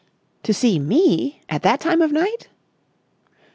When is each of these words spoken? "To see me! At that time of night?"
"To 0.41 0.51
see 0.51 0.79
me! 0.79 1.41
At 1.47 1.61
that 1.61 1.79
time 1.79 2.01
of 2.01 2.11
night?" 2.11 2.47